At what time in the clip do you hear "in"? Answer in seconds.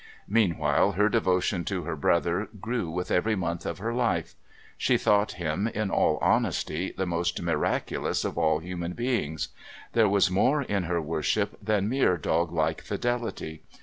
5.67-5.91, 10.63-10.85